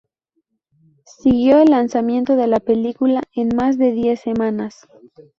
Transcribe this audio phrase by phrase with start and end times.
[1.05, 4.87] Siguió al lanzamiento de la película en más de diez semanas.